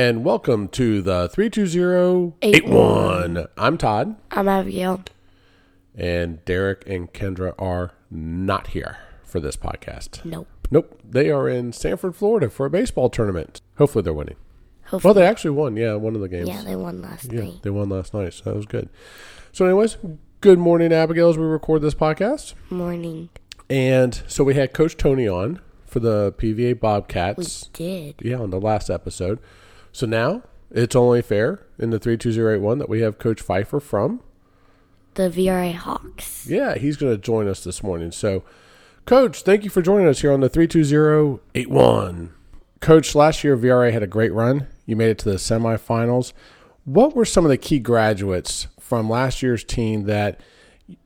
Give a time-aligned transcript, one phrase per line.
[0.00, 3.46] and welcome to the 32081.
[3.58, 5.02] I'm Todd, I'm Abigail.
[5.94, 10.24] and Derek and Kendra are not here for this podcast.
[10.24, 10.48] Nope.
[10.70, 13.60] Nope, they are in Sanford, Florida for a baseball tournament.
[13.76, 14.36] Hopefully, they're winning.
[15.04, 15.76] Well, they actually won.
[15.76, 16.48] Yeah, one of the games.
[16.48, 17.62] yeah, they won last Yeah, night.
[17.62, 18.88] they won last night, so that was good.
[19.52, 19.98] So, anyways,
[20.40, 22.54] good morning, Abigail, as we record this podcast.
[22.70, 23.28] Morning.
[23.68, 27.68] And so we had Coach Tony on for the PVA Bobcats.
[27.78, 28.14] We did.
[28.22, 29.40] Yeah, on the last episode.
[29.92, 34.20] So now it's only fair in the 32081 that we have Coach Phifer from.
[35.14, 36.46] The VRA Hawks.
[36.46, 38.12] Yeah, he's going to join us this morning.
[38.12, 38.44] So,
[39.06, 42.32] Coach, thank you for joining us here on the 32081.
[42.80, 44.68] Coach, last year VRA had a great run.
[44.86, 46.32] You made it to the semifinals.
[46.84, 50.40] What were some of the key graduates from last year's team that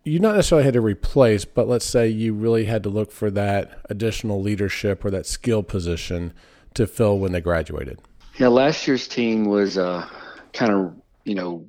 [0.05, 3.31] you not necessarily had to replace, but let's say you really had to look for
[3.31, 6.33] that additional leadership or that skill position
[6.75, 8.01] to fill when they graduated?
[8.37, 10.09] Yeah, last year's team was uh,
[10.53, 11.69] kind of, you know,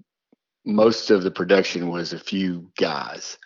[0.66, 3.38] most of the production was a few guys.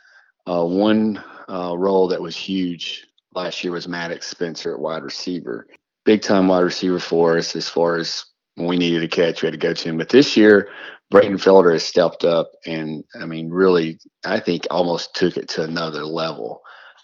[0.48, 5.68] Uh, one uh, role that was huge last year was Maddox Spencer at wide receiver.
[6.06, 8.24] Big time wide receiver for us as far as
[8.56, 9.98] when we needed a catch, we had to go to him.
[9.98, 10.70] But this year,
[11.12, 15.64] Brayton Felder has stepped up and, I mean, really, I think almost took it to
[15.64, 16.62] another level.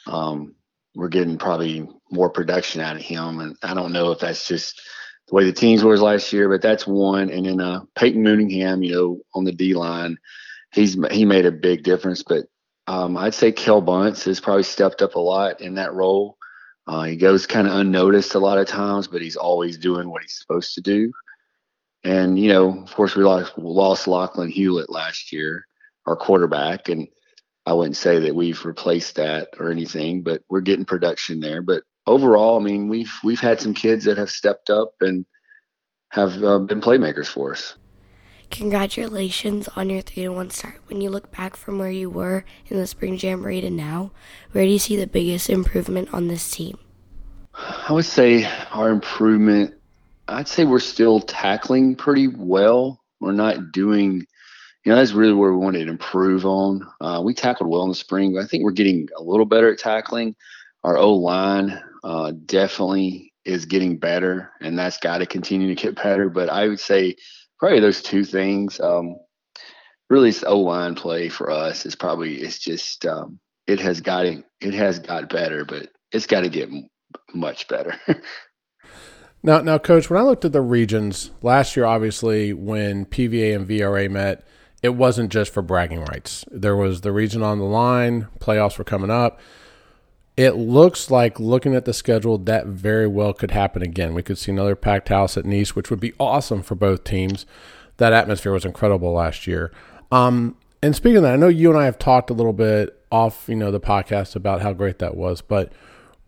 [0.07, 0.55] Um,
[0.95, 3.41] we're getting probably more production out of him.
[3.41, 4.81] And I don't know if that's just
[5.27, 7.29] the way the teams was last year, but that's one.
[7.29, 10.17] And then uh, Peyton Mooningham, you know, on the D line,
[10.71, 12.23] he's he made a big difference.
[12.23, 12.45] But
[12.87, 16.37] um, I'd say Kel Bunce has probably stepped up a lot in that role.
[16.87, 20.21] Uh, he goes kind of unnoticed a lot of times, but he's always doing what
[20.21, 21.11] he's supposed to do.
[22.03, 25.65] And you know, of course, we lost lost Lachlan Hewlett last year,
[26.05, 27.07] our quarterback, and
[27.65, 31.63] I wouldn't say that we've replaced that or anything, but we're getting production there.
[31.63, 35.25] But overall, I mean, we've we've had some kids that have stepped up and
[36.09, 37.75] have uh, been playmakers for us.
[38.51, 40.79] Congratulations on your 3 to 1 start.
[40.87, 44.11] When you look back from where you were in the spring jamboree to now,
[44.51, 46.77] where do you see the biggest improvement on this team?
[47.55, 49.73] I would say our improvement.
[50.27, 53.01] I'd say we're still tackling pretty well.
[53.19, 54.25] We're not doing,
[54.83, 56.87] you know, that's really where we wanted to improve on.
[57.01, 59.71] Uh, we tackled well in the spring, but I think we're getting a little better
[59.71, 60.35] at tackling.
[60.83, 65.95] Our O line uh, definitely is getting better, and that's got to continue to get
[66.03, 66.29] better.
[66.29, 67.15] But I would say
[67.59, 68.79] probably those two things.
[68.79, 69.17] Um,
[70.09, 74.25] really, it's O line play for us is probably it's just um, it has got
[74.25, 76.87] it has got better, but it's got to get m-
[77.33, 77.99] much better.
[79.43, 83.67] Now, now, coach, when I looked at the regions last year, obviously when PVA and
[83.67, 84.43] VRA met,
[84.81, 86.45] it wasn't just for bragging rights.
[86.49, 88.27] There was the region on the line.
[88.39, 89.39] Playoffs were coming up.
[90.37, 94.13] It looks like looking at the schedule that very well could happen again.
[94.13, 97.45] We could see another packed house at Nease, which would be awesome for both teams.
[97.97, 99.71] That atmosphere was incredible last year.
[100.11, 103.01] Um, and speaking of that, I know you and I have talked a little bit
[103.11, 105.71] off, you know, the podcast about how great that was, but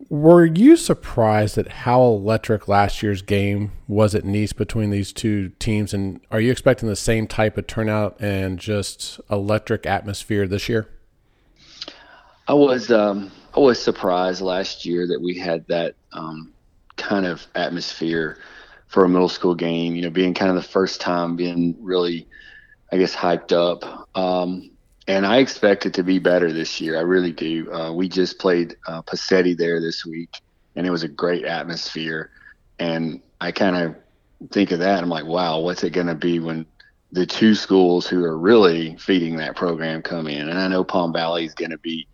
[0.08, 5.50] were you surprised at how electric last year's game was at Nease between these two
[5.58, 5.92] teams?
[5.92, 10.88] And are you expecting the same type of turnout and just electric atmosphere this year?
[12.46, 16.52] I was um, I was surprised last year that we had that um,
[16.96, 18.38] kind of atmosphere
[18.86, 19.96] for a middle school game.
[19.96, 22.28] You know, being kind of the first time being really,
[22.92, 24.16] I guess, hyped up.
[24.16, 24.70] Um,
[25.08, 26.96] and I expect it to be better this year.
[26.98, 27.72] I really do.
[27.72, 30.40] Uh, we just played uh, Passetti there this week,
[30.76, 32.30] and it was a great atmosphere.
[32.78, 33.96] And I kind of
[34.52, 35.02] think of that.
[35.02, 36.64] I'm like, wow, what's it going to be when
[37.10, 40.48] the two schools who are really feeding that program come in?
[40.48, 42.06] And I know Palm Valley is going to be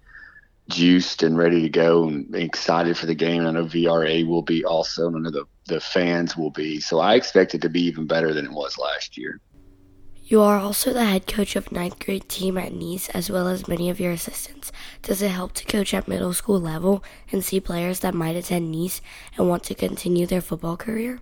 [0.68, 3.46] juiced and ready to go and excited for the game.
[3.46, 6.80] I know VRA will be also, and I know the, the fans will be.
[6.80, 9.40] So I expect it to be even better than it was last year.
[10.26, 13.68] You are also the head coach of ninth grade team at Nease, as well as
[13.68, 14.72] many of your assistants.
[15.02, 18.72] Does it help to coach at middle school level and see players that might attend
[18.74, 19.02] Nease
[19.36, 21.20] and want to continue their football career?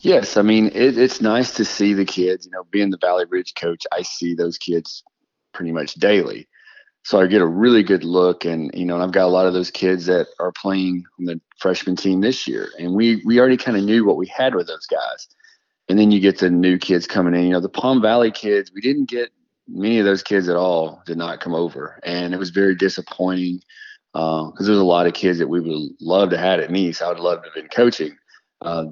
[0.00, 2.44] Yes, I mean it, it's nice to see the kids.
[2.44, 5.02] You know, being the Valley Ridge coach, I see those kids
[5.52, 6.46] pretty much daily,
[7.10, 8.44] so I get a really good look.
[8.44, 11.24] And you know, and I've got a lot of those kids that are playing on
[11.24, 14.54] the freshman team this year, and we we already kind of knew what we had
[14.54, 15.26] with those guys.
[15.88, 17.46] And then you get the new kids coming in.
[17.46, 19.30] You know, the Palm Valley kids, we didn't get
[19.66, 21.02] many of those kids at all.
[21.04, 23.60] Did not come over, and it was very disappointing
[24.12, 27.02] because uh, there's a lot of kids that we would love to have at Nease.
[27.02, 28.16] I would love to have been coaching.
[28.60, 28.84] Uh,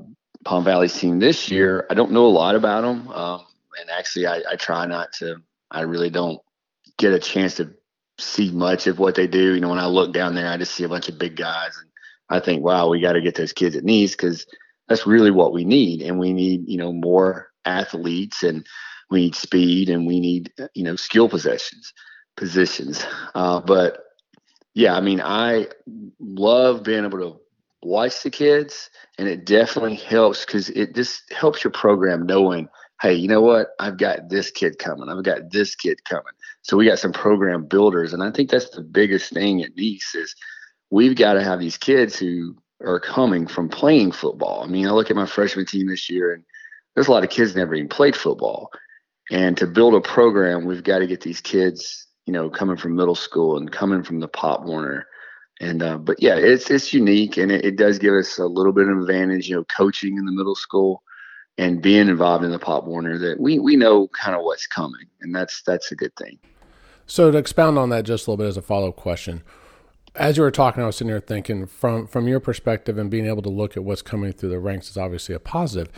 [0.44, 3.46] Palm Valley's team this year, I don't know a lot about them, um,
[3.80, 5.36] and actually, I, I try not to.
[5.70, 6.40] I really don't
[6.96, 7.77] get a chance to
[8.18, 9.54] see much of what they do.
[9.54, 11.76] You know, when I look down there, I just see a bunch of big guys,
[11.80, 11.88] and
[12.30, 14.46] I think, wow, we got to get those kids at Nease because
[14.88, 18.66] that's really what we need, and we need you know more athletes, and
[19.10, 21.92] we need speed, and we need you know skill possessions
[22.38, 23.04] positions.
[23.34, 24.04] Uh, but
[24.74, 25.66] yeah, I mean, I
[26.20, 27.40] love being able to
[27.82, 28.88] watch the kids,
[29.18, 32.68] and it definitely helps because it just helps your program knowing,
[33.02, 33.68] hey, you know what?
[33.78, 35.08] I've got this kid coming.
[35.08, 36.32] I've got this kid coming.
[36.62, 40.14] So we got some program builders, and I think that's the biggest thing at Nease
[40.14, 40.34] is
[40.90, 44.62] we've got to have these kids who are coming from playing football.
[44.62, 46.44] I mean, I look at my freshman team this year, and
[46.94, 48.70] there's a lot of kids never even played football.
[49.30, 52.96] And to build a program, we've got to get these kids, you know, coming from
[52.96, 55.06] middle school and coming from the Pop Warner
[55.60, 58.72] and uh, but yeah, it's it's unique, and it, it, does give us a little
[58.72, 61.02] bit of advantage, you know, coaching in the middle school
[61.58, 63.18] and being involved in the Pop Warner.
[63.18, 66.38] That we we know kind of what's coming, and that's that's a good thing.
[67.06, 69.42] So to expound on that just a little bit as a follow up question,
[70.14, 73.26] as you were talking, I was sitting here thinking from from your perspective and being
[73.26, 75.92] able to look at what's coming through the ranks is obviously a positive.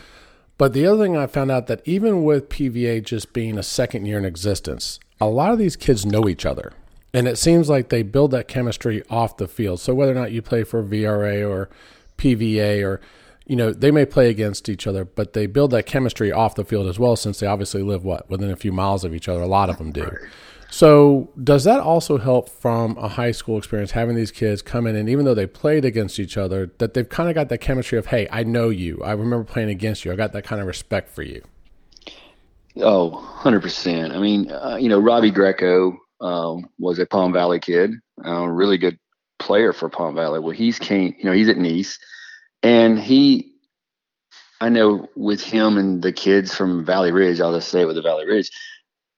[0.57, 4.05] But the other thing I found out that even with PVA just being a second
[4.05, 6.73] year in existence, a lot of these kids know each other.
[7.13, 9.79] And it seems like they build that chemistry off the field.
[9.79, 11.69] So whether or not you play for VRA or
[12.17, 13.01] PVA or
[13.45, 16.65] you know, they may play against each other, but they build that chemistry off the
[16.65, 19.41] field as well since they obviously live what within a few miles of each other.
[19.41, 20.09] A lot of them do.
[20.69, 24.95] So, does that also help from a high school experience having these kids come in
[24.95, 27.97] and even though they played against each other, that they've kind of got that chemistry
[27.97, 29.01] of, hey, I know you.
[29.03, 30.13] I remember playing against you.
[30.13, 31.43] I got that kind of respect for you.
[32.77, 34.15] Oh, 100%.
[34.15, 37.91] I mean, uh, you know, Robbie Greco, um, was a Palm Valley kid,
[38.23, 38.97] a really good
[39.39, 40.39] player for Palm Valley.
[40.39, 41.97] Well, he's came, you know, he's at Nease,
[42.63, 43.53] and he,
[44.59, 48.01] I know with him and the kids from Valley Ridge, I'll just say with the
[48.01, 48.51] Valley Ridge,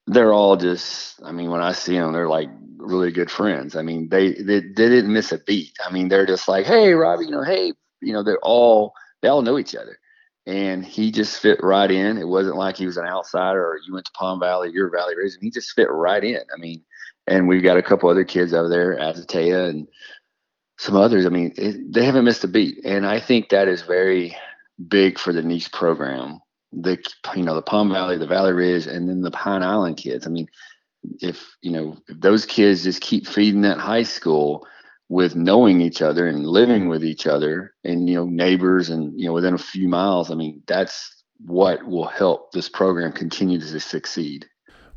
[0.08, 1.22] they're all just.
[1.24, 3.76] I mean, when I see them, they're like really good friends.
[3.76, 5.74] I mean, they they, they didn't miss a beat.
[5.86, 9.30] I mean, they're just like, hey, Robbie, you know, hey, you know, they're all they
[9.30, 9.98] all know each other
[10.46, 12.18] and he just fit right in.
[12.18, 15.16] It wasn't like he was an outsider or you went to Palm Valley, you're Valley
[15.16, 16.42] Ridge, and he just fit right in.
[16.54, 16.84] I mean,
[17.28, 19.88] and we've got a couple other kids over there, Azatea and
[20.84, 21.26] some others.
[21.26, 24.36] I mean, it, they haven't missed a beat, and I think that is very
[24.88, 26.42] big for the Nease program.
[26.74, 26.98] The
[27.36, 30.28] you know the Palm Valley, the Valley Ridge, and then the Pine Island kids.
[30.28, 30.48] I mean,
[31.22, 34.68] if you know if those kids just keep feeding that high school
[35.08, 39.28] with knowing each other and living with each other, and you know neighbors, and you
[39.28, 40.32] know within a few miles.
[40.32, 44.48] I mean, that's what will help this program continue to succeed.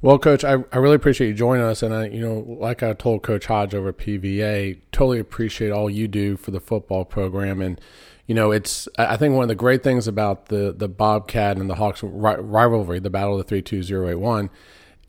[0.07, 2.93] Well, Coach, I, I really appreciate you joining us, and I, you know, like I
[2.93, 7.81] told Coach Hodge over PVA, totally appreciate all you do for the football program, and
[8.29, 11.69] you know, it's I think one of the great things about the the Bobcat and
[11.69, 14.49] the Hawks rivalry, the Battle of the Three Two Zero Eight One,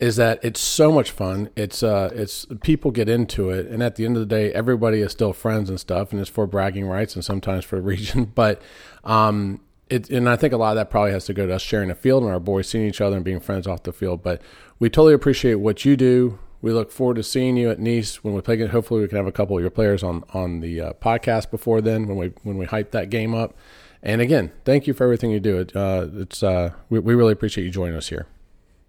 [0.00, 1.50] is that it's so much fun.
[1.54, 5.00] It's uh, it's people get into it, and at the end of the day, everybody
[5.00, 8.60] is still friends and stuff, and it's for bragging rights and sometimes for region, but
[9.04, 11.62] um, it, and I think a lot of that probably has to go to us
[11.62, 14.22] sharing the field and our boys seeing each other and being friends off the field.
[14.22, 14.42] But
[14.78, 16.38] we totally appreciate what you do.
[16.60, 18.64] We look forward to seeing you at Nease when we play.
[18.66, 21.80] Hopefully, we can have a couple of your players on on the uh, podcast before
[21.80, 23.56] then when we when we hype that game up.
[24.02, 25.58] And again, thank you for everything you do.
[25.58, 28.26] It, uh, it's uh, we, we really appreciate you joining us here.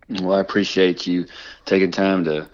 [0.10, 1.26] Well, I appreciate you
[1.66, 2.50] taking time to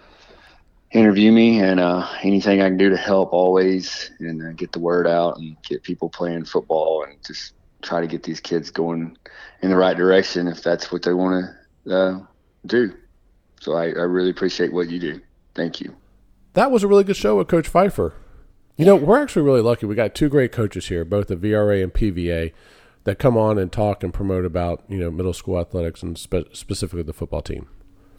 [0.91, 4.79] interview me, and uh, anything I can do to help, always, and uh, get the
[4.79, 7.53] word out and get people playing football and just
[7.85, 9.17] try to get these kids going
[9.61, 11.45] in the right direction if that's what they want
[11.85, 12.19] to uh,
[12.65, 12.93] do.
[13.61, 15.21] So I, I really appreciate what you do.
[15.53, 15.95] Thank you.
[16.53, 18.13] That was a really good show with Coach Phifer.
[18.77, 19.85] You know, we're actually really lucky.
[19.85, 22.51] We got two great coaches here, both the VRA and PVA,
[23.05, 26.53] that come on and talk and promote about you know middle school athletics and spe-
[26.53, 27.69] specifically the football team.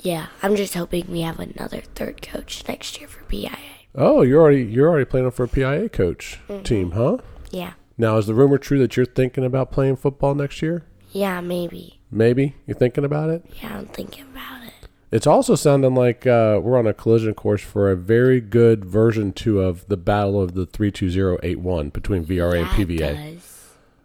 [0.00, 3.56] Yeah, I'm just hoping we have another third coach next year for PIA.
[3.94, 6.62] Oh, you're already you're already planning for a PIA coach mm-hmm.
[6.62, 7.18] team, huh?
[7.50, 7.74] Yeah.
[7.98, 10.84] Now, is the rumor true that you're thinking about playing football next year?
[11.12, 11.98] Yeah, maybe.
[12.10, 13.44] Maybe you're thinking about it.
[13.62, 14.72] Yeah, I'm thinking about it.
[15.10, 19.32] It's also sounding like uh, we're on a collision course for a very good version
[19.32, 22.88] two of the battle of the three two zero eight one between VRA yeah, and
[22.88, 23.40] PVA.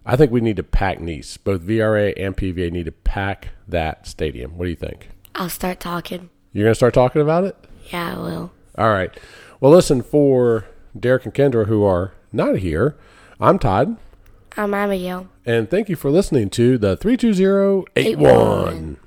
[0.05, 1.37] I think we need to pack Nease.
[1.43, 4.57] Both VRA and PVA need to pack that stadium.
[4.57, 5.09] What do you think?
[5.35, 6.29] I'll start talking.
[6.53, 7.55] You're gonna start talking about it?
[7.91, 8.51] Yeah, I will.
[8.77, 9.11] All right.
[9.59, 10.65] Well, listen for
[10.97, 12.95] Derek and Kendra, who are not here.
[13.43, 13.97] I'm Todd.
[14.55, 15.27] I'm Abigail.
[15.47, 18.97] And thank you for listening to the 32081.